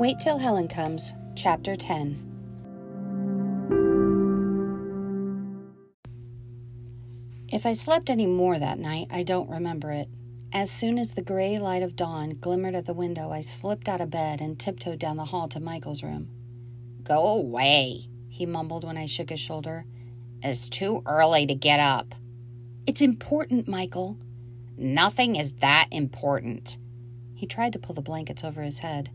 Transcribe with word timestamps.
Wait 0.00 0.18
Till 0.18 0.38
Helen 0.38 0.66
Comes, 0.66 1.12
Chapter 1.36 1.76
10. 1.76 2.16
If 7.52 7.66
I 7.66 7.74
slept 7.74 8.08
any 8.08 8.24
more 8.24 8.58
that 8.58 8.78
night, 8.78 9.08
I 9.10 9.22
don't 9.24 9.50
remember 9.50 9.90
it. 9.90 10.08
As 10.54 10.70
soon 10.70 10.96
as 10.96 11.10
the 11.10 11.20
gray 11.20 11.58
light 11.58 11.82
of 11.82 11.96
dawn 11.96 12.38
glimmered 12.40 12.74
at 12.74 12.86
the 12.86 12.94
window, 12.94 13.30
I 13.30 13.42
slipped 13.42 13.90
out 13.90 14.00
of 14.00 14.08
bed 14.08 14.40
and 14.40 14.58
tiptoed 14.58 14.98
down 14.98 15.18
the 15.18 15.26
hall 15.26 15.48
to 15.48 15.60
Michael's 15.60 16.02
room. 16.02 16.30
Go 17.02 17.26
away, 17.26 18.08
he 18.30 18.46
mumbled 18.46 18.84
when 18.84 18.96
I 18.96 19.04
shook 19.04 19.28
his 19.28 19.40
shoulder. 19.40 19.84
It's 20.42 20.70
too 20.70 21.02
early 21.04 21.44
to 21.44 21.54
get 21.54 21.78
up. 21.78 22.14
It's 22.86 23.02
important, 23.02 23.68
Michael. 23.68 24.16
Nothing 24.78 25.36
is 25.36 25.52
that 25.56 25.88
important. 25.90 26.78
He 27.34 27.44
tried 27.46 27.74
to 27.74 27.78
pull 27.78 27.94
the 27.94 28.00
blankets 28.00 28.44
over 28.44 28.62
his 28.62 28.78
head. 28.78 29.10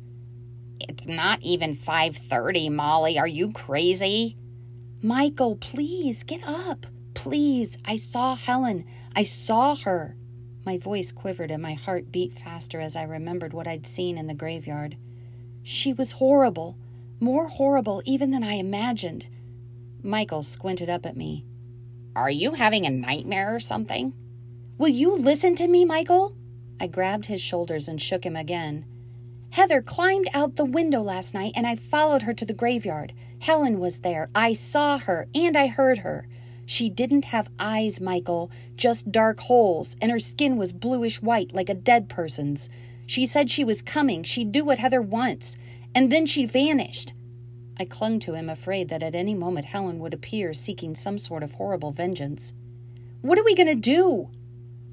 It's 0.80 1.08
not 1.08 1.42
even 1.42 1.76
5:30, 1.76 2.70
Molly. 2.70 3.18
Are 3.18 3.28
you 3.28 3.52
crazy? 3.52 4.38
Michael, 5.02 5.56
please 5.56 6.24
get 6.24 6.42
up. 6.48 6.86
Please. 7.14 7.78
I 7.86 7.96
saw 7.98 8.36
Helen. 8.36 8.86
I 9.16 9.24
saw 9.24 9.76
her. 9.76 10.18
My 10.66 10.78
voice 10.78 11.12
quivered 11.12 11.52
and 11.52 11.62
my 11.62 11.74
heart 11.74 12.12
beat 12.12 12.34
faster 12.34 12.80
as 12.80 12.96
I 12.96 13.04
remembered 13.04 13.54
what 13.54 13.68
I'd 13.68 13.86
seen 13.86 14.18
in 14.18 14.28
the 14.28 14.34
graveyard. 14.34 14.98
She 15.62 15.94
was 15.94 16.14
horrible. 16.14 16.78
More 17.20 17.48
horrible 17.48 18.02
even 18.06 18.32
than 18.32 18.44
I 18.44 18.54
imagined. 18.54 19.28
Michael 20.04 20.44
squinted 20.44 20.90
up 20.90 21.06
at 21.06 21.16
me. 21.18 21.46
Are 22.16 22.30
you 22.30 22.54
having 22.54 22.86
a 22.86 22.90
nightmare 22.90 23.54
or 23.56 23.60
something? 23.60 24.14
Will 24.78 24.90
you 24.90 25.16
listen 25.16 25.56
to 25.56 25.68
me, 25.68 25.86
Michael? 25.86 26.36
I 26.80 26.88
grabbed 26.88 27.28
his 27.28 27.42
shoulders 27.42 27.88
and 27.88 28.02
shook 28.02 28.26
him 28.26 28.36
again. 28.36 28.86
Heather 29.56 29.82
climbed 29.82 30.28
out 30.34 30.58
the 30.58 30.66
window 30.66 31.00
last 31.00 31.34
night 31.34 31.54
and 31.56 31.66
I 31.66 31.78
followed 31.78 32.24
her 32.24 32.34
to 32.34 32.44
the 32.44 32.54
graveyard. 32.54 33.14
Helen 33.40 33.80
was 33.80 34.00
there. 34.00 34.30
I 34.36 34.52
saw 34.52 34.98
her 34.98 35.30
and 35.34 35.56
I 35.56 35.68
heard 35.68 36.00
her. 36.00 36.28
She 36.66 36.90
didn't 36.90 37.24
have 37.24 37.50
eyes, 37.58 38.02
Michael, 38.02 38.52
just 38.76 39.14
dark 39.14 39.40
holes, 39.40 39.96
and 40.02 40.12
her 40.12 40.20
skin 40.20 40.58
was 40.58 40.74
bluish 40.74 41.22
white 41.22 41.54
like 41.54 41.70
a 41.70 41.74
dead 41.74 42.10
person's. 42.10 42.68
She 43.08 43.26
said 43.26 43.50
she 43.50 43.64
was 43.64 43.82
coming. 43.82 44.24
She'd 44.24 44.52
do 44.52 44.66
what 44.66 44.80
Heather 44.80 45.02
wants. 45.02 45.56
And 45.96 46.12
then 46.12 46.26
she 46.26 46.46
vanished. 46.46 47.14
I 47.80 47.86
clung 47.86 48.20
to 48.20 48.34
him, 48.34 48.50
afraid 48.50 48.90
that 48.90 49.04
at 49.04 49.16
any 49.16 49.36
moment 49.36 49.68
Helen 49.68 50.00
would 50.00 50.14
appear 50.14 50.54
seeking 50.54 50.96
some 50.96 51.18
sort 51.18 51.44
of 51.44 51.54
horrible 51.54 51.94
vengeance. 51.94 52.52
What 53.22 53.40
are 53.40 53.46
we 53.46 53.56
going 53.56 53.68
to 53.68 53.76
do? 53.76 54.32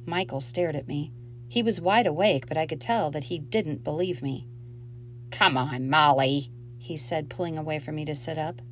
Michael 0.06 0.40
stared 0.40 0.76
at 0.76 0.86
me. 0.86 1.10
He 1.48 1.64
was 1.64 1.80
wide 1.80 2.06
awake, 2.06 2.46
but 2.46 2.56
I 2.56 2.66
could 2.66 2.80
tell 2.80 3.10
that 3.10 3.24
he 3.24 3.40
didn't 3.40 3.82
believe 3.82 4.22
me. 4.22 4.46
Come 5.32 5.56
on, 5.56 5.90
Molly, 5.90 6.50
he 6.78 6.96
said, 6.96 7.30
pulling 7.30 7.58
away 7.58 7.78
from 7.78 7.96
me 7.96 8.04
to 8.04 8.14
sit 8.14 8.38
up. 8.38 8.62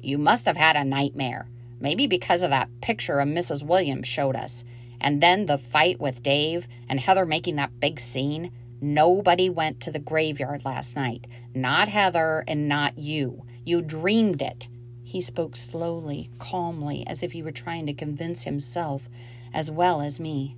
You 0.00 0.18
must 0.18 0.46
have 0.46 0.56
had 0.56 0.76
a 0.76 0.84
nightmare. 0.84 1.48
Maybe 1.80 2.06
because 2.06 2.42
of 2.42 2.50
that 2.50 2.68
picture 2.80 3.18
of 3.18 3.28
Mrs. 3.28 3.64
Williams 3.64 4.06
showed 4.06 4.36
us. 4.36 4.64
And 5.00 5.22
then 5.22 5.46
the 5.46 5.58
fight 5.58 6.00
with 6.00 6.22
Dave 6.22 6.68
and 6.88 7.00
Heather 7.00 7.26
making 7.26 7.56
that 7.56 7.80
big 7.80 7.98
scene. 7.98 8.52
Nobody 8.80 9.50
went 9.50 9.80
to 9.80 9.90
the 9.90 9.98
graveyard 9.98 10.64
last 10.64 10.94
night. 10.94 11.26
Not 11.54 11.88
Heather 11.88 12.44
and 12.46 12.68
not 12.68 12.98
you. 12.98 13.44
You 13.64 13.82
dreamed 13.82 14.42
it. 14.42 14.68
He 15.02 15.20
spoke 15.20 15.56
slowly, 15.56 16.30
calmly, 16.38 17.06
as 17.06 17.22
if 17.22 17.32
he 17.32 17.42
were 17.42 17.50
trying 17.50 17.86
to 17.86 17.94
convince 17.94 18.44
himself 18.44 19.08
as 19.52 19.70
well 19.70 20.00
as 20.00 20.20
me. 20.20 20.56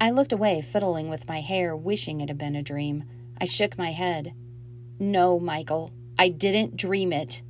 I 0.00 0.10
looked 0.10 0.32
away, 0.32 0.60
fiddling 0.60 1.08
with 1.08 1.28
my 1.28 1.40
hair, 1.40 1.76
wishing 1.76 2.20
it 2.20 2.28
had 2.28 2.38
been 2.38 2.56
a 2.56 2.62
dream. 2.62 3.04
I 3.40 3.44
shook 3.44 3.78
my 3.78 3.92
head. 3.92 4.34
No, 4.98 5.38
Michael, 5.38 5.92
I 6.18 6.30
didn't 6.30 6.76
dream 6.76 7.12
it. 7.12 7.42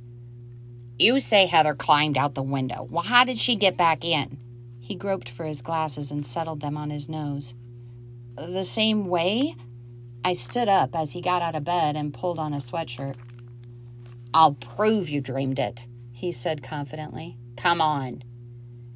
You 0.99 1.19
say 1.19 1.45
Heather 1.45 1.75
climbed 1.75 2.17
out 2.17 2.35
the 2.35 2.43
window. 2.43 2.87
Well, 2.89 3.03
how 3.03 3.23
did 3.23 3.37
she 3.37 3.55
get 3.55 3.77
back 3.77 4.03
in? 4.03 4.37
He 4.79 4.95
groped 4.95 5.29
for 5.29 5.45
his 5.45 5.61
glasses 5.61 6.11
and 6.11 6.25
settled 6.25 6.61
them 6.61 6.75
on 6.75 6.89
his 6.89 7.07
nose. 7.07 7.55
The 8.35 8.63
same 8.63 9.07
way? 9.07 9.55
I 10.25 10.33
stood 10.33 10.67
up 10.67 10.95
as 10.95 11.13
he 11.13 11.21
got 11.21 11.41
out 11.41 11.55
of 11.55 11.63
bed 11.63 11.95
and 11.95 12.13
pulled 12.13 12.39
on 12.39 12.53
a 12.53 12.57
sweatshirt. 12.57 13.15
I'll 14.33 14.53
prove 14.53 15.07
you 15.07 15.21
dreamed 15.21 15.59
it, 15.59 15.87
he 16.11 16.31
said 16.31 16.63
confidently. 16.63 17.37
Come 17.55 17.79
on. 17.79 18.23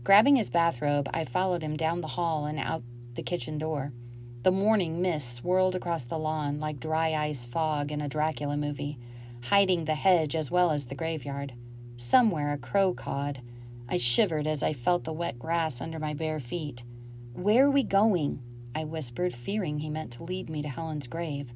Grabbing 0.04 0.36
his 0.36 0.50
bathrobe, 0.50 1.10
I 1.14 1.24
followed 1.26 1.62
him 1.62 1.78
down 1.78 2.02
the 2.02 2.08
hall 2.08 2.46
and 2.46 2.60
out 2.60 2.84
the 3.14 3.24
kitchen 3.24 3.58
door. 3.58 3.94
The 4.44 4.52
morning 4.52 5.04
mist 5.04 5.36
swirled 5.36 5.76
across 5.76 6.04
the 6.04 6.18
lawn 6.18 6.60
like 6.60 6.80
dry 6.80 7.14
ice 7.14 7.46
fog 7.46 7.92
in 7.92 8.02
a 8.02 8.10
Dracula 8.10 8.58
movie, 8.58 8.98
hiding 9.44 9.86
the 9.86 9.94
hedge 9.94 10.36
as 10.36 10.50
well 10.50 10.72
as 10.72 10.88
the 10.88 10.96
graveyard. 10.96 11.54
Somewhere 11.96 12.52
a 12.52 12.58
crow 12.58 12.96
cawed. 12.96 13.44
I 13.88 13.98
shivered 13.98 14.48
as 14.48 14.64
I 14.64 14.74
felt 14.74 15.04
the 15.04 15.14
wet 15.14 15.38
grass 15.38 15.80
under 15.80 16.00
my 16.00 16.16
bare 16.16 16.40
feet. 16.40 16.84
Where 17.34 17.68
are 17.68 17.72
we 17.72 17.84
going? 17.84 18.42
I 18.74 18.84
whispered, 18.84 19.32
fearing 19.32 19.78
he 19.78 19.92
meant 19.92 20.14
to 20.14 20.24
lead 20.24 20.50
me 20.50 20.64
to 20.64 20.70
Helen's 20.70 21.08
grave. 21.08 21.54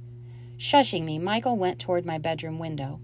Shushing 0.58 1.06
me, 1.06 1.18
Michael 1.18 1.58
went 1.58 1.80
toward 1.80 2.06
my 2.06 2.20
bedroom 2.20 2.60
window. 2.60 3.00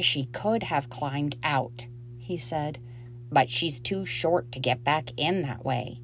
She 0.00 0.24
could 0.24 0.62
have 0.62 0.88
climbed 0.88 1.36
out, 1.42 1.86
he 2.16 2.38
said, 2.38 2.78
but 3.30 3.50
she's 3.50 3.78
too 3.78 4.06
short 4.06 4.52
to 4.52 4.58
get 4.58 4.82
back 4.84 5.10
in 5.18 5.42
that 5.42 5.66
way. 5.66 6.00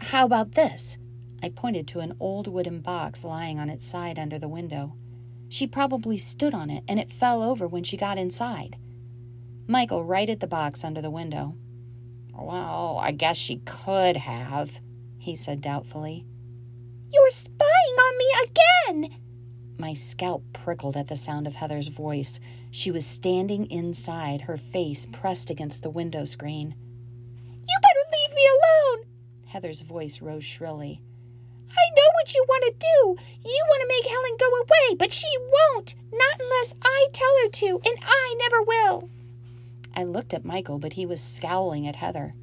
How 0.00 0.24
about 0.24 0.52
this? 0.52 0.96
I 1.42 1.50
pointed 1.50 1.86
to 1.88 2.00
an 2.00 2.16
old 2.18 2.48
wooden 2.48 2.80
box 2.80 3.24
lying 3.24 3.58
on 3.58 3.70
its 3.70 3.84
side 3.84 4.18
under 4.18 4.38
the 4.38 4.48
window. 4.48 4.94
She 5.48 5.66
probably 5.66 6.18
stood 6.18 6.54
on 6.54 6.68
it 6.68 6.84
and 6.88 6.98
it 6.98 7.10
fell 7.10 7.42
over 7.42 7.66
when 7.66 7.84
she 7.84 7.96
got 7.96 8.18
inside. 8.18 8.76
Michael 9.66 10.04
righted 10.04 10.40
the 10.40 10.46
box 10.46 10.82
under 10.82 11.00
the 11.00 11.10
window. 11.10 11.54
Well, 12.34 12.98
I 13.00 13.12
guess 13.12 13.36
she 13.36 13.56
could 13.64 14.16
have, 14.16 14.80
he 15.18 15.34
said 15.36 15.60
doubtfully. 15.60 16.26
You're 17.12 17.30
spying 17.30 17.68
on 17.68 18.18
me 18.18 18.26
again! 18.44 19.20
My 19.78 19.94
scalp 19.94 20.42
prickled 20.52 20.96
at 20.96 21.08
the 21.08 21.16
sound 21.16 21.46
of 21.46 21.54
Heather's 21.54 21.88
voice. 21.88 22.40
She 22.70 22.90
was 22.90 23.06
standing 23.06 23.70
inside, 23.70 24.42
her 24.42 24.56
face 24.56 25.06
pressed 25.06 25.50
against 25.50 25.82
the 25.82 25.90
window 25.90 26.24
screen. 26.24 26.74
You 27.66 27.78
better 27.80 28.00
leave 28.12 28.34
me 28.34 28.46
alone! 28.46 29.06
Heather's 29.46 29.80
voice 29.80 30.20
rose 30.20 30.44
shrilly. 30.44 31.00
I 31.70 31.94
know 31.96 32.08
what 32.14 32.34
you 32.34 32.44
want 32.48 32.64
to 32.64 32.72
do. 32.78 33.16
You 33.48 33.64
want 33.68 33.80
to 33.82 33.88
make 33.88 34.06
Helen 34.06 34.36
go 34.38 34.50
away, 34.60 34.96
but 34.98 35.12
she 35.12 35.28
won't. 35.38 35.94
Not 36.12 36.40
unless 36.40 36.74
I 36.82 37.06
tell 37.12 37.34
her 37.42 37.48
to, 37.48 37.80
and 37.84 37.98
I 38.02 38.34
never 38.38 38.62
will. 38.62 39.10
I 39.94 40.04
looked 40.04 40.34
at 40.34 40.44
Michael, 40.44 40.78
but 40.78 40.94
he 40.94 41.06
was 41.06 41.20
scowling 41.20 41.86
at 41.86 41.96
Heather. 41.96 42.34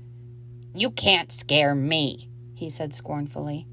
You 0.73 0.91
can't 0.91 1.31
scare 1.31 1.73
me, 1.73 2.29
he 2.53 2.69
said 2.69 2.93
scornfully. 2.93 3.65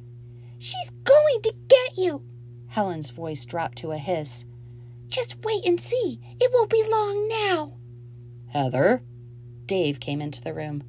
She's 0.58 0.90
going 1.02 1.42
to 1.42 1.54
get 1.69 1.98
you. 1.98 2.22
Helen's 2.69 3.10
voice 3.10 3.44
dropped 3.44 3.78
to 3.78 3.90
a 3.90 3.98
hiss. 3.98 4.44
Just 5.08 5.36
wait 5.42 5.66
and 5.66 5.80
see. 5.80 6.20
It 6.40 6.50
won't 6.54 6.70
be 6.70 6.84
long 6.88 7.28
now. 7.28 7.76
Heather? 8.48 9.02
Dave 9.66 10.00
came 10.00 10.20
into 10.20 10.40
the 10.42 10.54
room. 10.54 10.84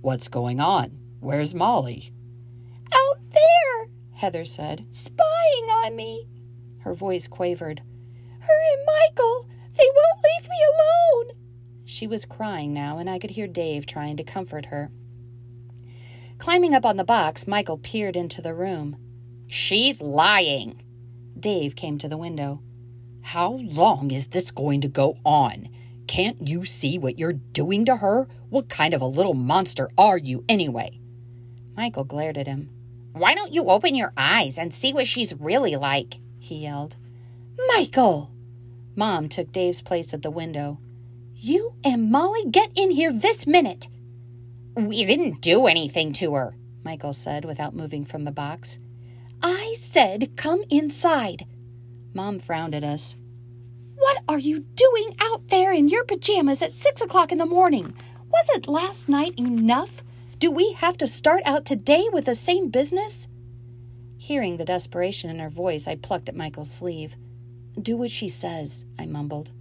What's 0.00 0.28
going 0.28 0.60
on? 0.60 0.98
Where's 1.20 1.54
Molly? 1.54 2.12
Heather 4.16 4.46
said, 4.46 4.86
spying 4.92 5.68
on 5.84 5.94
me. 5.94 6.26
Her 6.78 6.94
voice 6.94 7.28
quavered. 7.28 7.82
Her 8.40 8.60
and 8.72 8.86
Michael, 8.86 9.46
they 9.76 9.84
won't 9.84 10.24
leave 10.24 10.48
me 10.48 10.56
alone. 10.74 11.36
She 11.84 12.06
was 12.06 12.24
crying 12.24 12.72
now, 12.72 12.96
and 12.96 13.10
I 13.10 13.18
could 13.18 13.32
hear 13.32 13.46
Dave 13.46 13.84
trying 13.84 14.16
to 14.16 14.24
comfort 14.24 14.66
her. 14.66 14.90
Climbing 16.38 16.74
up 16.74 16.86
on 16.86 16.96
the 16.96 17.04
box, 17.04 17.46
Michael 17.46 17.76
peered 17.76 18.16
into 18.16 18.40
the 18.40 18.54
room. 18.54 18.96
She's 19.48 20.00
lying. 20.00 20.82
Dave 21.38 21.76
came 21.76 21.98
to 21.98 22.08
the 22.08 22.16
window. 22.16 22.62
How 23.20 23.50
long 23.50 24.10
is 24.10 24.28
this 24.28 24.50
going 24.50 24.80
to 24.80 24.88
go 24.88 25.18
on? 25.26 25.68
Can't 26.06 26.48
you 26.48 26.64
see 26.64 26.98
what 26.98 27.18
you're 27.18 27.34
doing 27.34 27.84
to 27.84 27.96
her? 27.96 28.28
What 28.48 28.70
kind 28.70 28.94
of 28.94 29.02
a 29.02 29.06
little 29.06 29.34
monster 29.34 29.90
are 29.98 30.16
you, 30.16 30.42
anyway? 30.48 31.00
Michael 31.76 32.04
glared 32.04 32.38
at 32.38 32.46
him. 32.46 32.70
Why 33.16 33.34
don't 33.34 33.54
you 33.54 33.64
open 33.64 33.94
your 33.94 34.12
eyes 34.14 34.58
and 34.58 34.74
see 34.74 34.92
what 34.92 35.06
she's 35.06 35.34
really 35.40 35.74
like? 35.74 36.18
he 36.38 36.56
yelled. 36.56 36.96
Michael! 37.68 38.30
Mom 38.94 39.30
took 39.30 39.50
Dave's 39.52 39.80
place 39.80 40.12
at 40.12 40.20
the 40.20 40.30
window. 40.30 40.78
You 41.34 41.72
and 41.82 42.10
Molly 42.10 42.44
get 42.44 42.72
in 42.76 42.90
here 42.90 43.10
this 43.10 43.46
minute. 43.46 43.88
We 44.76 45.06
didn't 45.06 45.40
do 45.40 45.66
anything 45.66 46.12
to 46.14 46.34
her, 46.34 46.52
Michael 46.84 47.14
said 47.14 47.46
without 47.46 47.74
moving 47.74 48.04
from 48.04 48.24
the 48.24 48.32
box. 48.32 48.78
I 49.42 49.74
said 49.78 50.36
come 50.36 50.62
inside. 50.68 51.46
Mom 52.12 52.38
frowned 52.38 52.74
at 52.74 52.84
us. 52.84 53.16
What 53.94 54.18
are 54.28 54.38
you 54.38 54.60
doing 54.60 55.16
out 55.22 55.48
there 55.48 55.72
in 55.72 55.88
your 55.88 56.04
pajamas 56.04 56.60
at 56.60 56.76
six 56.76 57.00
o'clock 57.00 57.32
in 57.32 57.38
the 57.38 57.46
morning? 57.46 57.94
Wasn't 58.30 58.68
last 58.68 59.08
night 59.08 59.38
enough? 59.38 60.02
Do 60.38 60.50
we 60.50 60.72
have 60.72 60.98
to 60.98 61.06
start 61.06 61.40
out 61.46 61.64
today 61.64 62.10
with 62.12 62.26
the 62.26 62.34
same 62.34 62.68
business? 62.68 63.26
Hearing 64.18 64.58
the 64.58 64.66
desperation 64.66 65.30
in 65.30 65.38
her 65.38 65.48
voice, 65.48 65.88
I 65.88 65.96
plucked 65.96 66.28
at 66.28 66.36
Michael's 66.36 66.70
sleeve. 66.70 67.16
do 67.80 67.96
what 67.96 68.10
she 68.10 68.28
says, 68.28 68.84
I 68.98 69.06
mumbled. 69.06 69.52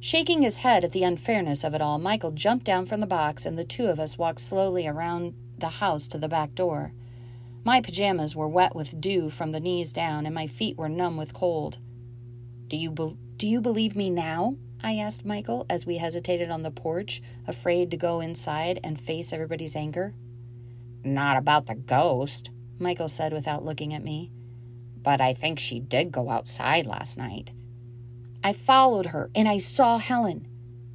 Shaking 0.00 0.40
his 0.40 0.58
head 0.58 0.82
at 0.82 0.92
the 0.92 1.04
unfairness 1.04 1.62
of 1.62 1.74
it 1.74 1.82
all, 1.82 1.98
Michael 1.98 2.30
jumped 2.30 2.64
down 2.64 2.86
from 2.86 3.00
the 3.00 3.06
box 3.06 3.44
and 3.44 3.58
the 3.58 3.66
two 3.66 3.86
of 3.88 4.00
us 4.00 4.16
walked 4.16 4.40
slowly 4.40 4.86
around 4.86 5.34
the 5.58 5.68
house 5.68 6.08
to 6.08 6.18
the 6.18 6.28
back 6.28 6.54
door. 6.54 6.94
My 7.62 7.82
pajamas 7.82 8.34
were 8.34 8.48
wet 8.48 8.74
with 8.74 8.98
dew 8.98 9.28
from 9.28 9.52
the 9.52 9.60
knees 9.60 9.92
down, 9.92 10.24
and 10.24 10.34
my 10.34 10.46
feet 10.46 10.78
were 10.78 10.88
numb 10.88 11.18
with 11.18 11.34
cold. 11.34 11.76
Do 12.66 12.78
you, 12.78 12.90
be- 12.90 13.18
do 13.36 13.46
you 13.46 13.60
believe 13.60 13.94
me 13.94 14.08
now? 14.08 14.56
I 14.84 14.96
asked 14.96 15.24
Michael 15.24 15.64
as 15.70 15.86
we 15.86 15.98
hesitated 15.98 16.50
on 16.50 16.62
the 16.62 16.70
porch, 16.70 17.22
afraid 17.46 17.90
to 17.90 17.96
go 17.96 18.20
inside 18.20 18.80
and 18.82 19.00
face 19.00 19.32
everybody's 19.32 19.76
anger. 19.76 20.14
Not 21.04 21.36
about 21.36 21.66
the 21.66 21.74
ghost, 21.74 22.50
Michael 22.78 23.08
said 23.08 23.32
without 23.32 23.64
looking 23.64 23.94
at 23.94 24.02
me. 24.02 24.30
But 25.00 25.20
I 25.20 25.34
think 25.34 25.58
she 25.58 25.78
did 25.78 26.12
go 26.12 26.30
outside 26.30 26.86
last 26.86 27.16
night. 27.16 27.52
I 28.42 28.52
followed 28.52 29.06
her 29.06 29.30
and 29.34 29.48
I 29.48 29.58
saw 29.58 29.98
Helen. 29.98 30.48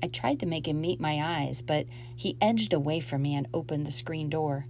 I 0.04 0.08
tried 0.08 0.42
to 0.42 0.46
make 0.46 0.68
him 0.68 0.82
meet 0.82 1.00
my 1.00 1.22
eyes, 1.22 1.62
but 1.62 1.88
he 2.16 2.38
edged 2.42 2.74
away 2.74 3.00
from 3.00 3.22
me 3.22 3.36
and 3.36 3.48
opened 3.54 3.88
the 3.88 3.92
screen 3.92 4.30
door. 4.30 4.68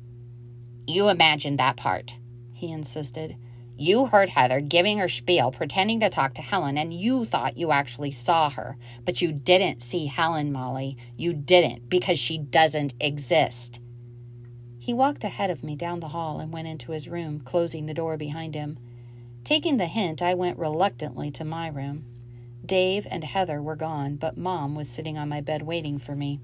You 0.86 1.10
imagined 1.10 1.60
that 1.60 1.75
part, 1.75 2.18
he 2.54 2.72
insisted. 2.72 3.36
You 3.79 4.07
heard 4.07 4.29
Heather 4.29 4.59
giving 4.59 4.97
her 4.97 5.07
spiel, 5.07 5.51
pretending 5.51 6.00
to 6.00 6.09
talk 6.09 6.33
to 6.33 6.41
Helen, 6.41 6.77
and 6.77 6.94
you 6.94 7.25
thought 7.25 7.57
you 7.57 7.71
actually 7.71 8.12
saw 8.12 8.50
her. 8.50 8.75
But 9.06 9.21
you 9.21 9.31
didn't 9.31 9.83
see 9.83 10.07
Helen, 10.07 10.51
Molly. 10.51 10.97
You 11.15 11.33
didn't, 11.33 11.88
because 11.88 12.18
she 12.18 12.38
doesn't 12.38 12.94
exist. 13.00 13.79
He 14.79 14.94
walked 14.94 15.24
ahead 15.24 15.50
of 15.50 15.63
me 15.63 15.75
down 15.75 16.00
the 16.00 16.07
hall 16.07 16.39
and 16.39 16.51
went 16.51 16.68
into 16.68 16.91
his 16.91 17.07
room, 17.07 17.39
closing 17.41 17.85
the 17.85 17.94
door 17.94 18.18
behind 18.18 18.56
him. 18.56 18.79
Taking 19.44 19.77
the 19.77 19.85
hint, 19.85 20.21
I 20.21 20.33
went 20.33 20.57
reluctantly 20.57 21.29
to 21.31 21.45
my 21.45 21.68
room. 21.68 22.06
Dave 22.65 23.06
and 23.09 23.24
Heather 23.24 23.62
were 23.62 23.75
gone, 23.75 24.15
but 24.15 24.38
Mom 24.38 24.75
was 24.75 24.89
sitting 24.89 25.18
on 25.18 25.29
my 25.29 25.41
bed 25.41 25.62
waiting 25.62 26.00
for 26.00 26.15
me. 26.15 26.39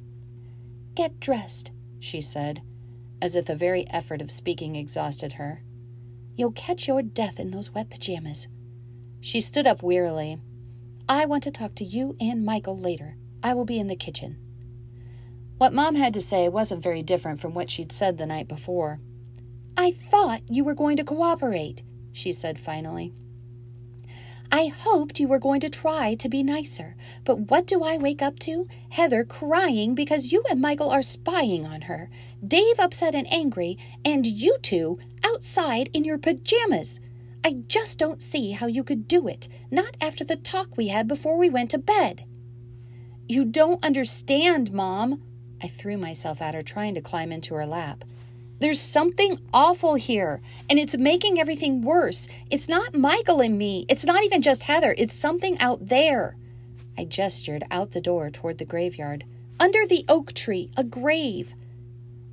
Get 0.96 1.20
dressed, 1.20 1.72
she 2.00 2.22
said 2.22 2.62
as 3.24 3.38
if 3.38 3.46
the 3.46 3.56
very 3.56 3.90
effort 3.90 4.22
of 4.22 4.30
speaking 4.30 4.76
exhausted 4.76 5.34
her. 5.34 5.64
You'll 6.36 6.52
catch 6.52 6.88
your 6.88 7.02
death 7.02 7.40
in 7.40 7.52
those 7.52 7.72
wet 7.72 7.90
pajamas. 7.90 8.48
She 9.22 9.40
stood 9.40 9.68
up 9.68 9.84
wearily. 9.84 10.40
I 11.08 11.26
want 11.26 11.44
to 11.44 11.52
talk 11.52 11.76
to 11.76 11.86
you 11.86 12.16
and 12.20 12.46
Michael 12.46 12.78
later. 12.78 13.18
I 13.44 13.54
will 13.54 13.66
be 13.66 13.80
in 13.80 13.88
the 13.88 13.96
kitchen. 13.96 14.38
What 15.58 15.74
Mom 15.74 15.96
had 15.96 16.14
to 16.16 16.22
say 16.22 16.50
wasn't 16.50 16.84
very 16.84 17.04
different 17.04 17.40
from 17.40 17.54
what 17.54 17.70
she'd 17.70 17.92
said 17.92 18.18
the 18.18 18.26
night 18.26 18.48
before. 18.48 19.00
I 19.78 19.92
thought 19.92 20.42
you 20.50 20.64
were 20.64 20.74
going 20.74 20.98
to 20.98 21.04
cooperate, 21.04 21.84
she 22.12 22.32
said 22.32 22.60
finally. 22.60 23.14
I 24.52 24.68
hoped 24.68 25.20
you 25.20 25.28
were 25.28 25.40
going 25.40 25.62
to 25.62 25.70
try 25.70 26.16
to 26.16 26.30
be 26.30 26.44
nicer, 26.44 26.96
but 27.24 27.50
what 27.50 27.66
do 27.66 27.84
I 27.84 27.98
wake 27.98 28.22
up 28.22 28.38
to? 28.40 28.68
Heather 28.90 29.24
crying 29.24 29.96
because 29.96 30.32
you 30.32 30.44
and 30.50 30.62
Michael 30.62 30.92
are 30.92 31.02
spying 31.02 31.66
on 31.66 31.82
her, 31.82 32.10
Dave 32.46 32.80
upset 32.80 33.16
and 33.16 33.32
angry, 33.34 33.78
and 34.06 34.26
you 34.28 34.58
two 34.62 35.00
outside 35.34 35.90
in 35.94 36.04
your 36.04 36.18
pajamas. 36.18 37.00
I 37.44 37.64
just 37.68 37.98
don't 37.98 38.22
see 38.22 38.52
how 38.52 38.68
you 38.68 38.84
could 38.84 39.08
do 39.08 39.28
it, 39.28 39.48
not 39.72 39.98
after 40.00 40.24
the 40.24 40.36
talk 40.36 40.78
we 40.78 40.88
had 40.90 41.08
before 41.08 41.38
we 41.38 41.50
went 41.50 41.72
to 41.72 41.78
bed. 41.78 42.24
You 43.28 43.44
don't 43.44 43.84
understand, 43.84 44.72
Mom. 44.72 45.22
I 45.62 45.68
threw 45.68 45.98
myself 45.98 46.42
at 46.42 46.54
her, 46.54 46.62
trying 46.62 46.94
to 46.96 47.02
climb 47.02 47.32
into 47.32 47.56
her 47.56 47.66
lap. 47.66 48.04
There's 48.60 48.80
something 48.80 49.40
awful 49.54 49.96
here, 49.96 50.40
and 50.70 50.78
it's 50.78 50.98
making 50.98 51.40
everything 51.40 51.82
worse. 51.82 52.28
It's 52.52 52.70
not 52.70 52.96
Michael 52.96 53.42
and 53.42 53.58
me. 53.58 53.86
It's 53.90 54.06
not 54.06 54.24
even 54.24 54.42
just 54.42 54.64
Heather. 54.64 54.94
It's 54.98 55.16
something 55.16 55.58
out 55.60 55.88
there. 55.88 56.38
I 56.98 57.06
gestured 57.06 57.64
out 57.72 57.92
the 57.92 58.02
door 58.02 58.30
toward 58.30 58.60
the 58.60 58.66
graveyard. 58.66 59.26
Under 59.60 59.86
the 59.86 60.06
oak 60.08 60.34
tree, 60.34 60.70
a 60.78 60.84
grave. 60.84 61.56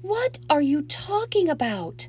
What 0.03 0.39
are 0.49 0.63
you 0.63 0.83
talking 0.83 1.49
about? 1.49 2.09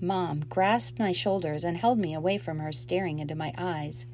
Mom 0.00 0.44
grasped 0.48 0.98
my 0.98 1.10
shoulders 1.10 1.64
and 1.64 1.76
held 1.76 1.98
me 1.98 2.14
away 2.14 2.38
from 2.38 2.60
her, 2.60 2.70
staring 2.70 3.18
into 3.18 3.34
my 3.34 3.52
eyes. 3.58 4.06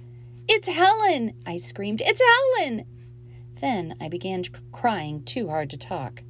It's 0.48 0.68
Helen! 0.68 1.34
I 1.44 1.58
screamed. 1.58 2.00
It's 2.04 2.22
Helen! 2.22 2.86
Then 3.60 3.96
I 4.00 4.08
began 4.08 4.44
crying 4.72 5.24
too 5.24 5.48
hard 5.48 5.68
to 5.70 5.76
talk. 5.76 6.22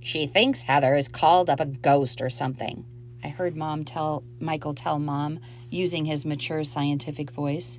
She 0.00 0.26
thinks 0.26 0.62
Heather 0.62 0.94
has 0.94 1.08
called 1.08 1.48
up 1.48 1.60
a 1.60 1.66
ghost 1.66 2.20
or 2.20 2.28
something. 2.28 2.84
I 3.24 3.28
heard 3.28 3.56
Mom 3.56 3.84
tell 3.84 4.24
Michael 4.38 4.74
tell 4.74 4.98
Mom 4.98 5.40
using 5.70 6.04
his 6.04 6.26
mature 6.26 6.64
scientific 6.64 7.30
voice. 7.30 7.78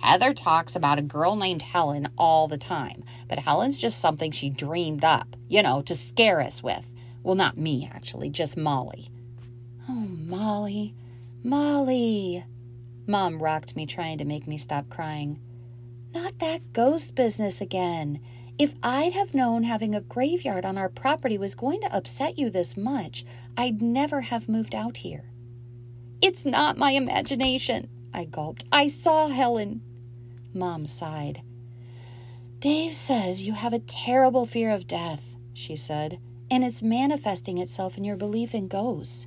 Heather 0.00 0.34
talks 0.34 0.76
about 0.76 0.98
a 0.98 1.02
girl 1.02 1.34
named 1.34 1.62
Helen 1.62 2.08
all 2.18 2.46
the 2.46 2.58
time, 2.58 3.02
but 3.26 3.38
Helen's 3.38 3.78
just 3.78 4.00
something 4.00 4.30
she 4.30 4.50
dreamed 4.50 5.02
up, 5.02 5.34
you 5.48 5.62
know, 5.62 5.82
to 5.82 5.94
scare 5.94 6.40
us 6.40 6.62
with. 6.62 6.90
Well, 7.22 7.34
not 7.34 7.56
me, 7.56 7.90
actually, 7.92 8.28
just 8.30 8.56
Molly. 8.56 9.08
Oh, 9.88 9.92
Molly, 9.92 10.94
Molly. 11.42 12.44
Mom 13.06 13.42
rocked 13.42 13.76
me, 13.76 13.84
trying 13.86 14.18
to 14.18 14.24
make 14.24 14.46
me 14.46 14.56
stop 14.56 14.88
crying. 14.88 15.38
Not 16.14 16.38
that 16.38 16.72
ghost 16.72 17.14
business 17.14 17.60
again. 17.60 18.20
If 18.58 18.74
I'd 18.82 19.12
have 19.12 19.34
known 19.34 19.64
having 19.64 19.94
a 19.94 20.00
graveyard 20.00 20.64
on 20.64 20.78
our 20.78 20.88
property 20.88 21.36
was 21.36 21.54
going 21.54 21.80
to 21.82 21.94
upset 21.94 22.38
you 22.38 22.50
this 22.50 22.76
much, 22.76 23.24
I'd 23.56 23.82
never 23.82 24.22
have 24.22 24.48
moved 24.48 24.74
out 24.74 24.98
here. 24.98 25.30
It's 26.22 26.46
not 26.46 26.78
my 26.78 26.92
imagination, 26.92 27.88
I 28.14 28.24
gulped. 28.24 28.64
I 28.72 28.86
saw 28.86 29.28
Helen. 29.28 29.82
Mom 30.54 30.86
sighed. 30.86 31.42
Dave 32.60 32.94
says 32.94 33.46
you 33.46 33.52
have 33.52 33.74
a 33.74 33.80
terrible 33.80 34.46
fear 34.46 34.70
of 34.70 34.86
death, 34.86 35.36
she 35.52 35.76
said, 35.76 36.18
and 36.50 36.64
it's 36.64 36.82
manifesting 36.82 37.58
itself 37.58 37.98
in 37.98 38.04
your 38.04 38.16
belief 38.16 38.54
in 38.54 38.68
ghosts. 38.68 39.26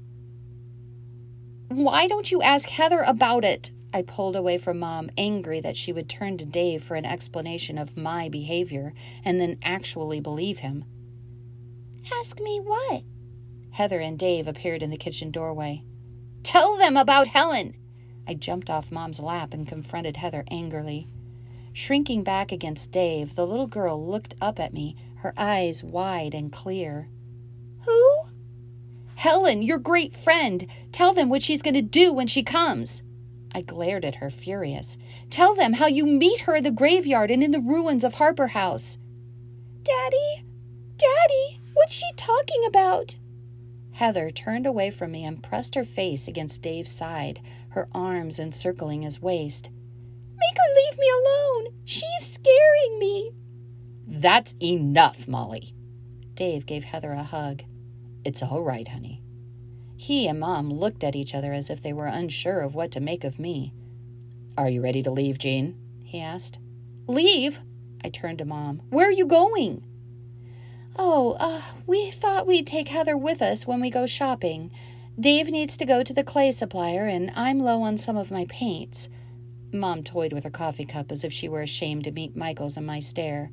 Why 1.70 2.08
don't 2.08 2.32
you 2.32 2.42
ask 2.42 2.70
Heather 2.70 3.02
about 3.02 3.44
it? 3.44 3.72
I 3.94 4.02
pulled 4.02 4.36
away 4.36 4.58
from 4.58 4.80
Mom, 4.80 5.10
angry 5.18 5.60
that 5.62 5.76
she 5.76 5.92
would 5.92 6.10
turn 6.10 6.38
to 6.38 6.46
Dave 6.46 6.84
for 6.84 6.96
an 6.96 7.06
explanation 7.06 7.78
of 7.78 7.98
my 7.98 8.30
behavior 8.30 8.94
and 9.24 9.40
then 9.40 9.58
actually 9.64 10.20
believe 10.20 10.60
him. 10.60 10.86
Ask 12.20 12.40
me 12.40 12.60
what? 12.60 13.04
Heather 13.72 14.00
and 14.00 14.18
Dave 14.18 14.48
appeared 14.48 14.82
in 14.82 14.90
the 14.90 14.98
kitchen 14.98 15.30
doorway. 15.30 15.84
Tell 16.44 16.78
them 16.78 16.96
about 16.96 17.28
Helen! 17.28 17.76
I 18.28 18.34
jumped 18.34 18.70
off 18.70 18.92
Mom's 18.92 19.20
lap 19.20 19.54
and 19.54 19.68
confronted 19.68 20.18
Heather 20.18 20.46
angrily. 20.50 21.08
Shrinking 21.74 22.24
back 22.24 22.52
against 22.52 22.92
Dave, 22.92 23.36
the 23.36 23.46
little 23.46 23.68
girl 23.68 24.04
looked 24.04 24.36
up 24.42 24.60
at 24.60 24.74
me, 24.74 24.96
her 25.18 25.34
eyes 25.38 25.84
wide 25.84 26.34
and 26.34 26.52
clear. 26.52 27.10
Helen, 29.18 29.64
your 29.64 29.80
great 29.80 30.16
friend. 30.16 30.68
Tell 30.92 31.12
them 31.12 31.28
what 31.28 31.42
she's 31.42 31.64
going 31.64 31.74
to 31.74 31.82
do 31.82 32.14
when 32.14 32.28
she 32.28 32.44
comes. 32.44 33.02
I 33.52 33.62
glared 33.62 34.06
at 34.06 34.18
her, 34.18 34.30
furious. 34.30 34.96
Tell 35.32 35.56
them 35.56 35.74
how 35.74 35.88
you 35.88 36.06
meet 36.06 36.42
her 36.42 36.58
in 36.58 36.64
the 36.64 36.70
graveyard 36.70 37.32
and 37.32 37.42
in 37.42 37.50
the 37.50 37.60
ruins 37.60 38.04
of 38.04 38.14
Harper 38.14 38.46
House. 38.46 39.00
Daddy? 39.82 40.46
Daddy? 40.98 41.60
What's 41.74 41.94
she 41.94 42.06
talking 42.16 42.64
about? 42.68 43.16
Heather 43.94 44.30
turned 44.30 44.68
away 44.68 44.92
from 44.92 45.14
me 45.14 45.26
and 45.26 45.42
pressed 45.42 45.74
her 45.74 45.84
face 45.84 46.28
against 46.28 46.62
Dave's 46.62 46.92
side, 46.92 47.42
her 47.70 47.90
arms 47.94 48.38
encircling 48.38 49.02
his 49.02 49.20
waist. 49.20 49.72
Make 50.36 50.58
her 50.58 50.76
leave 50.76 51.00
me 51.00 51.10
alone. 51.10 51.74
She's 51.86 52.06
scaring 52.22 53.00
me. 53.00 53.32
That's 54.06 54.54
enough, 54.62 55.28
Molly. 55.28 55.74
Dave 56.36 56.68
gave 56.68 56.84
Heather 56.84 57.14
a 57.14 57.24
hug. 57.24 57.64
It's 58.28 58.44
all 58.44 58.62
right, 58.62 58.86
honey. 58.86 59.24
He 59.96 60.28
and 60.28 60.38
Mom 60.38 60.70
looked 60.70 61.02
at 61.06 61.16
each 61.16 61.34
other 61.34 61.54
as 61.54 61.70
if 61.70 61.82
they 61.82 61.94
were 61.94 62.08
unsure 62.08 62.60
of 62.60 62.76
what 62.76 62.92
to 62.92 63.00
make 63.00 63.24
of 63.24 63.40
me. 63.40 63.72
Are 64.58 64.68
you 64.68 64.82
ready 64.82 65.02
to 65.04 65.12
leave, 65.12 65.38
Jean? 65.38 65.78
he 66.04 66.20
asked. 66.20 66.60
Leave? 67.08 67.62
I 68.04 68.10
turned 68.10 68.40
to 68.40 68.46
Mom. 68.46 68.82
Where 68.90 69.08
are 69.08 69.14
you 69.14 69.26
going? 69.26 69.82
Oh, 70.98 71.38
uh, 71.40 71.62
we 71.86 72.12
thought 72.12 72.46
we'd 72.46 72.68
take 72.68 72.90
Heather 72.90 73.18
with 73.18 73.42
us 73.42 73.66
when 73.66 73.80
we 73.80 73.90
go 73.90 74.06
shopping. 74.06 74.72
Dave 75.18 75.48
needs 75.48 75.78
to 75.78 75.86
go 75.86 76.04
to 76.04 76.14
the 76.14 76.26
clay 76.26 76.52
supplier, 76.52 77.06
and 77.06 77.32
I'm 77.34 77.62
low 77.62 77.82
on 77.82 77.98
some 77.98 78.18
of 78.18 78.30
my 78.30 78.44
paints. 78.50 79.08
Mom 79.72 80.04
toyed 80.04 80.34
with 80.34 80.44
her 80.44 80.50
coffee 80.50 80.84
cup 80.84 81.14
as 81.14 81.24
if 81.24 81.32
she 81.32 81.48
were 81.48 81.62
ashamed 81.62 82.04
to 82.04 82.12
meet 82.12 82.36
Michael's 82.36 82.76
and 82.76 82.86
my 82.86 83.00
stare. 83.00 83.52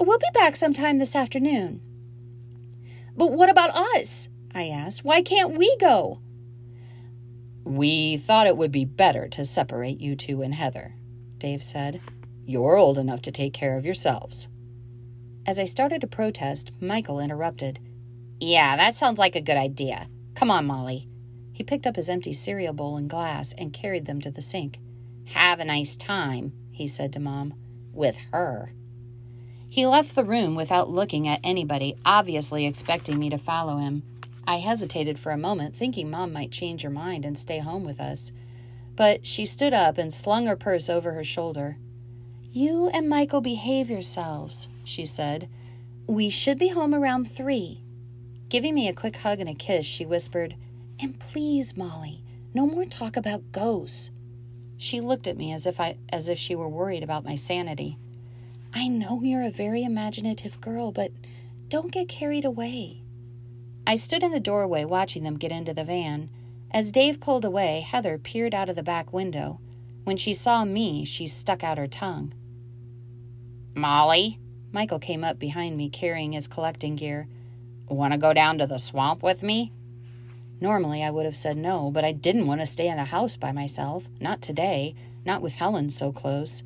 We'll 0.00 0.18
be 0.18 0.26
back 0.34 0.56
sometime 0.56 0.98
this 0.98 1.14
afternoon. 1.14 1.82
But 3.18 3.32
what 3.32 3.50
about 3.50 3.70
us? 3.70 4.28
I 4.54 4.68
asked. 4.68 5.04
Why 5.04 5.22
can't 5.22 5.58
we 5.58 5.76
go? 5.78 6.20
We 7.64 8.16
thought 8.16 8.46
it 8.46 8.56
would 8.56 8.70
be 8.70 8.84
better 8.84 9.28
to 9.28 9.44
separate 9.44 10.00
you 10.00 10.14
two 10.14 10.40
and 10.40 10.54
Heather, 10.54 10.94
Dave 11.36 11.62
said. 11.62 12.00
You're 12.46 12.76
old 12.76 12.96
enough 12.96 13.20
to 13.22 13.32
take 13.32 13.52
care 13.52 13.76
of 13.76 13.84
yourselves. 13.84 14.48
As 15.44 15.58
I 15.58 15.64
started 15.64 16.00
to 16.02 16.06
protest, 16.06 16.70
Michael 16.80 17.18
interrupted. 17.18 17.80
Yeah, 18.38 18.76
that 18.76 18.94
sounds 18.94 19.18
like 19.18 19.34
a 19.34 19.42
good 19.42 19.56
idea. 19.56 20.08
Come 20.36 20.50
on, 20.50 20.66
Molly. 20.66 21.08
He 21.52 21.64
picked 21.64 21.88
up 21.88 21.96
his 21.96 22.08
empty 22.08 22.32
cereal 22.32 22.72
bowl 22.72 22.96
and 22.96 23.10
glass 23.10 23.52
and 23.58 23.72
carried 23.72 24.06
them 24.06 24.20
to 24.20 24.30
the 24.30 24.40
sink. 24.40 24.78
Have 25.26 25.58
a 25.58 25.64
nice 25.64 25.96
time, 25.96 26.52
he 26.70 26.86
said 26.86 27.12
to 27.14 27.20
Mom. 27.20 27.52
With 27.92 28.16
her. 28.30 28.72
He 29.68 29.86
left 29.86 30.14
the 30.14 30.24
room 30.24 30.54
without 30.54 30.90
looking 30.90 31.28
at 31.28 31.40
anybody, 31.44 31.94
obviously 32.04 32.66
expecting 32.66 33.18
me 33.18 33.28
to 33.30 33.38
follow 33.38 33.76
him. 33.76 34.02
I 34.46 34.56
hesitated 34.56 35.18
for 35.18 35.30
a 35.30 35.36
moment, 35.36 35.76
thinking 35.76 36.10
Mom 36.10 36.32
might 36.32 36.50
change 36.50 36.82
her 36.82 36.90
mind 36.90 37.24
and 37.24 37.38
stay 37.38 37.58
home 37.58 37.84
with 37.84 38.00
us. 38.00 38.32
But 38.96 39.26
she 39.26 39.44
stood 39.44 39.74
up 39.74 39.98
and 39.98 40.12
slung 40.12 40.46
her 40.46 40.56
purse 40.56 40.88
over 40.88 41.12
her 41.12 41.22
shoulder. 41.22 41.76
You 42.50 42.88
and 42.88 43.08
Michael 43.10 43.42
behave 43.42 43.90
yourselves, 43.90 44.68
she 44.84 45.04
said. 45.04 45.50
We 46.06 46.30
should 46.30 46.58
be 46.58 46.68
home 46.68 46.94
around 46.94 47.30
three. 47.30 47.82
Giving 48.48 48.74
me 48.74 48.88
a 48.88 48.94
quick 48.94 49.16
hug 49.16 49.38
and 49.38 49.50
a 49.50 49.54
kiss, 49.54 49.84
she 49.84 50.06
whispered, 50.06 50.56
And 50.98 51.20
please, 51.20 51.76
Molly, 51.76 52.22
no 52.54 52.66
more 52.66 52.86
talk 52.86 53.18
about 53.18 53.52
ghosts. 53.52 54.10
She 54.78 55.02
looked 55.02 55.26
at 55.26 55.36
me 55.36 55.52
as 55.52 55.66
if 55.66 55.78
I 55.78 55.98
as 56.10 56.28
if 56.28 56.38
she 56.38 56.54
were 56.54 56.68
worried 56.68 57.02
about 57.02 57.24
my 57.24 57.34
sanity. 57.34 57.98
I 58.74 58.88
know 58.88 59.22
you're 59.22 59.42
a 59.42 59.50
very 59.50 59.82
imaginative 59.82 60.60
girl, 60.60 60.92
but 60.92 61.12
don't 61.68 61.92
get 61.92 62.08
carried 62.08 62.44
away. 62.44 63.02
I 63.86 63.96
stood 63.96 64.22
in 64.22 64.30
the 64.30 64.40
doorway 64.40 64.84
watching 64.84 65.22
them 65.22 65.38
get 65.38 65.52
into 65.52 65.72
the 65.72 65.84
van. 65.84 66.28
As 66.70 66.92
Dave 66.92 67.20
pulled 67.20 67.44
away, 67.44 67.80
Heather 67.80 68.18
peered 68.18 68.54
out 68.54 68.68
of 68.68 68.76
the 68.76 68.82
back 68.82 69.12
window. 69.12 69.60
When 70.04 70.16
she 70.16 70.34
saw 70.34 70.64
me, 70.64 71.04
she 71.04 71.26
stuck 71.26 71.64
out 71.64 71.78
her 71.78 71.86
tongue. 71.86 72.34
Molly? 73.74 74.38
Michael 74.72 74.98
came 74.98 75.24
up 75.24 75.38
behind 75.38 75.76
me 75.76 75.88
carrying 75.88 76.32
his 76.32 76.46
collecting 76.46 76.96
gear. 76.96 77.26
Want 77.88 78.12
to 78.12 78.18
go 78.18 78.34
down 78.34 78.58
to 78.58 78.66
the 78.66 78.78
swamp 78.78 79.22
with 79.22 79.42
me? 79.42 79.72
Normally, 80.60 81.02
I 81.02 81.10
would 81.10 81.24
have 81.24 81.36
said 81.36 81.56
no, 81.56 81.90
but 81.90 82.04
I 82.04 82.12
didn't 82.12 82.46
want 82.46 82.60
to 82.60 82.66
stay 82.66 82.88
in 82.88 82.96
the 82.96 83.04
house 83.04 83.38
by 83.38 83.52
myself. 83.52 84.04
Not 84.20 84.42
today, 84.42 84.94
not 85.24 85.40
with 85.40 85.54
Helen 85.54 85.88
so 85.88 86.12
close. 86.12 86.62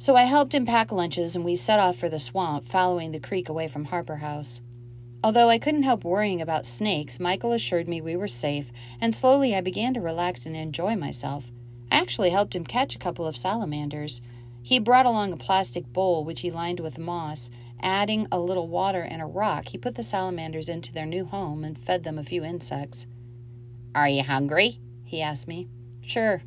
So 0.00 0.16
I 0.16 0.22
helped 0.22 0.54
him 0.54 0.64
pack 0.64 0.90
lunches 0.90 1.36
and 1.36 1.44
we 1.44 1.56
set 1.56 1.78
off 1.78 1.94
for 1.96 2.08
the 2.08 2.18
swamp, 2.18 2.66
following 2.66 3.12
the 3.12 3.20
creek 3.20 3.50
away 3.50 3.68
from 3.68 3.84
Harper 3.84 4.16
House. 4.16 4.62
Although 5.22 5.50
I 5.50 5.58
couldn't 5.58 5.82
help 5.82 6.04
worrying 6.04 6.40
about 6.40 6.64
snakes, 6.64 7.20
Michael 7.20 7.52
assured 7.52 7.86
me 7.86 8.00
we 8.00 8.16
were 8.16 8.26
safe, 8.26 8.72
and 8.98 9.14
slowly 9.14 9.54
I 9.54 9.60
began 9.60 9.92
to 9.92 10.00
relax 10.00 10.46
and 10.46 10.56
enjoy 10.56 10.96
myself. 10.96 11.50
I 11.92 11.96
actually 11.98 12.30
helped 12.30 12.56
him 12.56 12.64
catch 12.64 12.96
a 12.96 12.98
couple 12.98 13.26
of 13.26 13.36
salamanders. 13.36 14.22
He 14.62 14.78
brought 14.78 15.04
along 15.04 15.34
a 15.34 15.36
plastic 15.36 15.92
bowl 15.92 16.24
which 16.24 16.40
he 16.40 16.50
lined 16.50 16.80
with 16.80 16.98
moss. 16.98 17.50
Adding 17.82 18.26
a 18.32 18.40
little 18.40 18.68
water 18.68 19.02
and 19.02 19.20
a 19.20 19.26
rock, 19.26 19.68
he 19.68 19.76
put 19.76 19.96
the 19.96 20.02
salamanders 20.02 20.70
into 20.70 20.94
their 20.94 21.04
new 21.04 21.26
home 21.26 21.62
and 21.62 21.78
fed 21.78 22.04
them 22.04 22.18
a 22.18 22.24
few 22.24 22.42
insects. 22.42 23.06
Are 23.94 24.08
you 24.08 24.22
hungry? 24.22 24.80
he 25.04 25.20
asked 25.20 25.46
me. 25.46 25.68
Sure. 26.00 26.40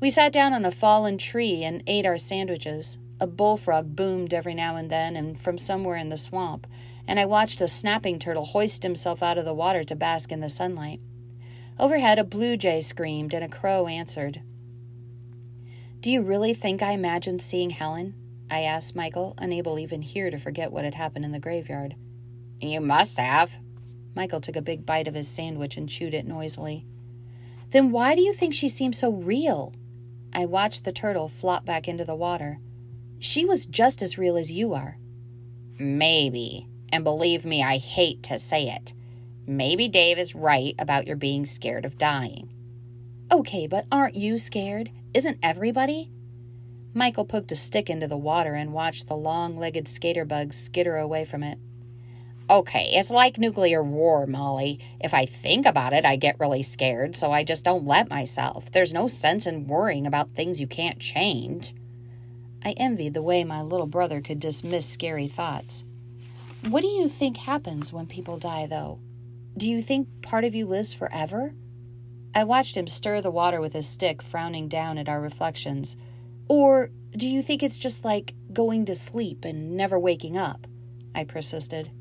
We 0.00 0.10
sat 0.10 0.32
down 0.32 0.52
on 0.52 0.64
a 0.64 0.70
fallen 0.70 1.18
tree 1.18 1.62
and 1.62 1.82
ate 1.86 2.06
our 2.06 2.18
sandwiches. 2.18 2.98
A 3.20 3.26
bullfrog 3.26 3.94
boomed 3.94 4.32
every 4.32 4.54
now 4.54 4.76
and 4.76 4.90
then 4.90 5.14
and 5.14 5.38
from 5.38 5.58
somewhere 5.58 5.96
in 5.96 6.08
the 6.08 6.16
swamp 6.16 6.66
and 7.10 7.18
I 7.18 7.26
watched 7.26 7.60
a 7.60 7.66
snapping 7.66 8.20
turtle 8.20 8.44
hoist 8.44 8.84
himself 8.84 9.20
out 9.20 9.36
of 9.36 9.44
the 9.44 9.52
water 9.52 9.82
to 9.82 9.96
bask 9.96 10.30
in 10.30 10.38
the 10.38 10.48
sunlight. 10.48 11.00
Overhead, 11.76 12.20
a 12.20 12.24
blue 12.24 12.56
jay 12.56 12.80
screamed, 12.80 13.34
and 13.34 13.42
a 13.42 13.48
crow 13.48 13.88
answered. 13.88 14.40
Do 15.98 16.08
you 16.12 16.22
really 16.22 16.54
think 16.54 16.84
I 16.84 16.92
imagined 16.92 17.42
seeing 17.42 17.70
Helen? 17.70 18.14
I 18.48 18.60
asked 18.60 18.94
Michael, 18.94 19.34
unable 19.38 19.80
even 19.80 20.02
here 20.02 20.30
to 20.30 20.38
forget 20.38 20.70
what 20.70 20.84
had 20.84 20.94
happened 20.94 21.24
in 21.24 21.32
the 21.32 21.40
graveyard. 21.40 21.96
You 22.60 22.80
must 22.80 23.18
have. 23.18 23.58
Michael 24.14 24.40
took 24.40 24.54
a 24.54 24.62
big 24.62 24.86
bite 24.86 25.08
of 25.08 25.14
his 25.14 25.26
sandwich 25.26 25.76
and 25.76 25.88
chewed 25.88 26.14
it 26.14 26.28
noisily. 26.28 26.86
Then 27.70 27.90
why 27.90 28.14
do 28.14 28.22
you 28.22 28.32
think 28.32 28.54
she 28.54 28.68
seemed 28.68 28.94
so 28.94 29.10
real? 29.10 29.74
I 30.32 30.44
watched 30.46 30.84
the 30.84 30.92
turtle 30.92 31.28
flop 31.28 31.64
back 31.64 31.88
into 31.88 32.04
the 32.04 32.14
water. 32.14 32.58
She 33.18 33.44
was 33.44 33.66
just 33.66 34.02
as 34.02 34.18
real 34.18 34.36
as 34.36 34.52
you 34.52 34.74
are. 34.74 34.98
Maybe, 35.78 36.68
and 36.92 37.04
believe 37.04 37.44
me, 37.44 37.62
I 37.62 37.78
hate 37.78 38.22
to 38.24 38.38
say 38.38 38.70
it. 38.70 38.94
Maybe 39.46 39.88
Dave 39.88 40.18
is 40.18 40.34
right 40.34 40.74
about 40.78 41.06
your 41.06 41.16
being 41.16 41.44
scared 41.44 41.84
of 41.84 41.98
dying. 41.98 42.48
Okay, 43.32 43.66
but 43.66 43.86
aren't 43.90 44.14
you 44.14 44.38
scared? 44.38 44.90
Isn't 45.14 45.38
everybody? 45.42 46.10
Michael 46.94 47.24
poked 47.24 47.52
a 47.52 47.56
stick 47.56 47.88
into 47.88 48.08
the 48.08 48.16
water 48.16 48.54
and 48.54 48.72
watched 48.72 49.06
the 49.06 49.16
long 49.16 49.56
legged 49.56 49.86
skater 49.86 50.24
bugs 50.24 50.56
skitter 50.56 50.96
away 50.96 51.24
from 51.24 51.42
it. 51.42 51.58
Okay, 52.50 52.94
it's 52.94 53.12
like 53.12 53.38
nuclear 53.38 53.80
war, 53.80 54.26
Molly. 54.26 54.80
If 55.00 55.14
I 55.14 55.24
think 55.24 55.66
about 55.66 55.92
it, 55.92 56.04
I 56.04 56.16
get 56.16 56.40
really 56.40 56.64
scared, 56.64 57.14
so 57.14 57.30
I 57.30 57.44
just 57.44 57.64
don't 57.64 57.84
let 57.84 58.10
myself. 58.10 58.72
There's 58.72 58.92
no 58.92 59.06
sense 59.06 59.46
in 59.46 59.68
worrying 59.68 60.04
about 60.04 60.34
things 60.34 60.60
you 60.60 60.66
can't 60.66 60.98
change. 60.98 61.72
I 62.64 62.72
envied 62.72 63.14
the 63.14 63.22
way 63.22 63.44
my 63.44 63.62
little 63.62 63.86
brother 63.86 64.20
could 64.20 64.40
dismiss 64.40 64.84
scary 64.84 65.28
thoughts. 65.28 65.84
What 66.68 66.80
do 66.80 66.88
you 66.88 67.08
think 67.08 67.36
happens 67.36 67.92
when 67.92 68.08
people 68.08 68.36
die, 68.36 68.66
though? 68.66 68.98
Do 69.56 69.70
you 69.70 69.80
think 69.80 70.08
part 70.20 70.42
of 70.42 70.52
you 70.52 70.66
lives 70.66 70.92
forever? 70.92 71.54
I 72.34 72.42
watched 72.42 72.76
him 72.76 72.88
stir 72.88 73.20
the 73.20 73.30
water 73.30 73.60
with 73.60 73.74
his 73.74 73.88
stick, 73.88 74.22
frowning 74.22 74.66
down 74.66 74.98
at 74.98 75.08
our 75.08 75.20
reflections. 75.20 75.96
Or 76.48 76.90
do 77.12 77.28
you 77.28 77.42
think 77.42 77.62
it's 77.62 77.78
just 77.78 78.04
like 78.04 78.34
going 78.52 78.86
to 78.86 78.96
sleep 78.96 79.44
and 79.44 79.76
never 79.76 80.00
waking 80.00 80.36
up? 80.36 80.66
I 81.14 81.22
persisted. 81.22 81.92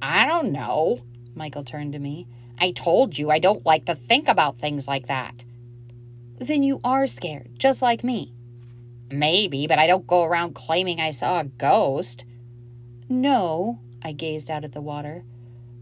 I 0.00 0.26
don't 0.26 0.52
know. 0.52 1.00
Michael 1.34 1.64
turned 1.64 1.92
to 1.94 1.98
me. 1.98 2.26
I 2.58 2.70
told 2.70 3.18
you 3.18 3.30
I 3.30 3.38
don't 3.38 3.66
like 3.66 3.86
to 3.86 3.94
think 3.94 4.28
about 4.28 4.58
things 4.58 4.88
like 4.88 5.06
that. 5.06 5.44
Then 6.38 6.62
you 6.62 6.80
are 6.84 7.06
scared, 7.06 7.58
just 7.58 7.82
like 7.82 8.04
me. 8.04 8.32
Maybe, 9.10 9.66
but 9.66 9.78
I 9.78 9.86
don't 9.86 10.06
go 10.06 10.24
around 10.24 10.54
claiming 10.54 11.00
I 11.00 11.10
saw 11.10 11.40
a 11.40 11.44
ghost. 11.44 12.24
No, 13.08 13.80
I 14.02 14.12
gazed 14.12 14.50
out 14.50 14.64
at 14.64 14.72
the 14.72 14.80
water. 14.80 15.24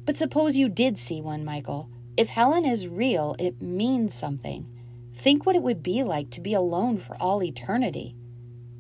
But 0.05 0.19
suppose 0.19 0.57
you 0.57 0.69
did 0.69 0.99
see 0.99 1.21
one, 1.21 1.45
Michael. 1.45 1.89
If 2.17 2.29
Helen 2.29 2.65
is 2.65 2.87
real, 2.87 3.35
it 3.39 3.63
means 3.63 4.15
something. 4.15 4.67
Think 5.15 5.47
what 5.47 5.57
it 5.57 5.63
would 5.63 5.83
be 5.83 6.03
like 6.03 6.31
to 6.31 6.41
be 6.41 6.55
alone 6.55 6.99
for 6.99 7.17
all 7.21 7.43
eternity. 7.43 8.15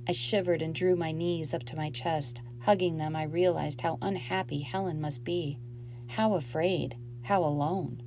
I 0.06 0.12
shivered 0.12 0.60
and 0.60 0.74
drew 0.74 0.94
my 0.94 1.12
knees 1.12 1.54
up 1.54 1.64
to 1.64 1.76
my 1.76 1.90
chest. 1.90 2.42
Hugging 2.64 2.96
them, 2.96 3.14
I 3.14 3.24
realized 3.24 3.82
how 3.82 3.98
unhappy 4.00 4.60
Helen 4.60 4.98
must 4.98 5.22
be. 5.22 5.58
How 6.06 6.32
afraid. 6.32 6.96
How 7.22 7.44
alone. 7.44 8.02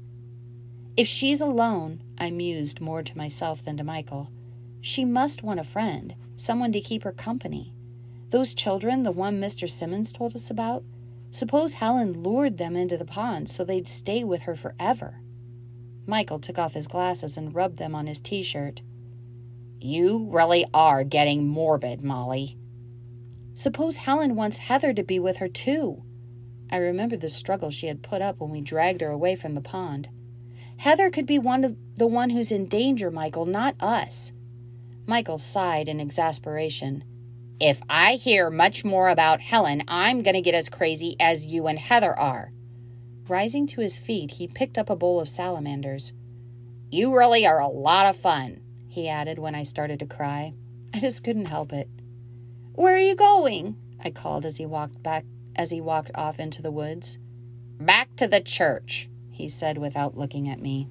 If 0.95 1.07
she's 1.07 1.41
alone, 1.41 2.01
I 2.17 2.31
mused 2.31 2.81
more 2.81 3.03
to 3.03 3.17
myself 3.17 3.63
than 3.63 3.77
to 3.77 3.83
Michael, 3.83 4.31
she 4.81 5.05
must 5.05 5.43
want 5.43 5.59
a 5.59 5.63
friend, 5.63 6.15
someone 6.35 6.71
to 6.71 6.81
keep 6.81 7.03
her 7.03 7.11
company. 7.11 7.71
Those 8.29 8.55
children, 8.55 9.03
the 9.03 9.11
one 9.11 9.39
Mr. 9.39 9.69
Simmons 9.69 10.11
told 10.11 10.35
us 10.35 10.49
about, 10.49 10.83
Suppose 11.29 11.75
Helen 11.75 12.23
lured 12.23 12.57
them 12.57 12.75
into 12.75 12.97
the 12.97 13.05
pond 13.05 13.51
so 13.51 13.63
they'd 13.63 13.87
stay 13.87 14.23
with 14.23 14.43
her 14.43 14.55
forever. 14.55 15.21
Michael 16.07 16.39
took 16.39 16.57
off 16.57 16.73
his 16.73 16.87
glasses 16.87 17.37
and 17.37 17.53
rubbed 17.53 17.77
them 17.77 17.93
on 17.93 18.07
his 18.07 18.21
t 18.21 18.41
shirt. 18.41 18.81
You 19.79 20.25
really 20.31 20.65
are 20.73 21.03
getting 21.03 21.47
morbid, 21.47 22.01
Molly. 22.01 22.57
Suppose 23.57 23.97
Helen 23.97 24.35
wants 24.35 24.59
Heather 24.59 24.93
to 24.93 25.01
be 25.01 25.17
with 25.17 25.37
her, 25.37 25.47
too. 25.47 26.03
I 26.71 26.77
remembered 26.77 27.21
the 27.21 27.27
struggle 27.27 27.71
she 27.71 27.87
had 27.87 28.03
put 28.03 28.21
up 28.21 28.39
when 28.39 28.51
we 28.51 28.61
dragged 28.61 29.01
her 29.01 29.09
away 29.09 29.33
from 29.33 29.55
the 29.55 29.61
pond. 29.61 30.09
Heather 30.77 31.09
could 31.09 31.25
be 31.25 31.39
one 31.39 31.63
of 31.63 31.75
the 31.95 32.05
one 32.05 32.29
who's 32.29 32.51
in 32.51 32.67
danger, 32.67 33.09
Michael, 33.09 33.47
not 33.47 33.73
us. 33.81 34.31
Michael 35.07 35.39
sighed 35.39 35.89
in 35.89 35.99
exasperation. 35.99 37.03
If 37.59 37.81
I 37.89 38.13
hear 38.13 38.51
much 38.51 38.85
more 38.85 39.09
about 39.09 39.41
Helen, 39.41 39.81
I'm 39.87 40.21
going 40.21 40.35
to 40.35 40.41
get 40.41 40.53
as 40.53 40.69
crazy 40.69 41.15
as 41.19 41.47
you 41.47 41.65
and 41.65 41.79
Heather 41.79 42.15
are. 42.15 42.51
Rising 43.27 43.65
to 43.69 43.81
his 43.81 43.97
feet, 43.97 44.29
he 44.29 44.47
picked 44.47 44.77
up 44.77 44.91
a 44.91 44.95
bowl 44.95 45.19
of 45.19 45.29
salamanders. 45.29 46.13
You 46.91 47.17
really 47.17 47.47
are 47.47 47.59
a 47.59 47.67
lot 47.67 48.05
of 48.05 48.21
fun, 48.21 48.61
he 48.87 49.09
added 49.09 49.39
when 49.39 49.55
I 49.55 49.63
started 49.63 49.97
to 49.97 50.05
cry. 50.05 50.53
I 50.93 50.99
just 50.99 51.23
couldn't 51.23 51.47
help 51.47 51.73
it. 51.73 51.89
Where 52.77 52.93
are 52.93 52.99
you 52.99 53.15
going? 53.15 53.75
I 54.03 54.11
called 54.11 54.45
as 54.45 54.57
he 54.57 54.67
walked 54.67 55.01
back 55.01 55.25
as 55.55 55.71
he 55.71 55.81
walked 55.81 56.11
off 56.13 56.39
into 56.39 56.61
the 56.61 56.69
woods. 56.69 57.17
Back 57.79 58.15
to 58.17 58.27
the 58.27 58.39
church, 58.39 59.09
he 59.31 59.49
said 59.49 59.79
without 59.79 60.15
looking 60.15 60.47
at 60.47 60.61
me. 60.61 60.87